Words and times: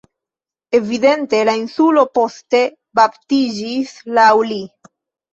Evidente 0.77 1.41
la 1.49 1.53
insulo 1.59 2.05
poste 2.19 2.61
baptiĝis 2.99 3.93
laŭ 4.21 4.31
li. 4.53 4.59